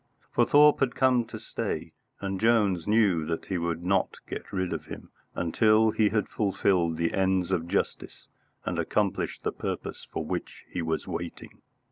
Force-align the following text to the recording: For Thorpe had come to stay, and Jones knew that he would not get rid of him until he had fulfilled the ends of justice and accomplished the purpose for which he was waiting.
For 0.33 0.47
Thorpe 0.47 0.79
had 0.79 0.95
come 0.95 1.25
to 1.25 1.37
stay, 1.39 1.93
and 2.19 2.41
Jones 2.41 2.87
knew 2.87 3.23
that 3.27 3.45
he 3.45 3.59
would 3.59 3.83
not 3.83 4.15
get 4.27 4.51
rid 4.51 4.73
of 4.73 4.85
him 4.85 5.11
until 5.35 5.91
he 5.91 6.09
had 6.09 6.27
fulfilled 6.27 6.97
the 6.97 7.13
ends 7.13 7.51
of 7.51 7.67
justice 7.67 8.27
and 8.65 8.79
accomplished 8.79 9.43
the 9.43 9.51
purpose 9.51 10.07
for 10.11 10.25
which 10.25 10.65
he 10.71 10.81
was 10.81 11.05
waiting. 11.05 11.61